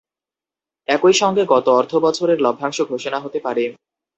একই 0.87 1.15
সঙ্গে 1.21 1.43
গত 1.45 1.67
অর্থবছরের 1.79 2.39
লভ্যাংশ 2.41 2.77
ঘোষণা 2.91 3.17
হতে 3.19 3.39
পারে। 3.39 3.63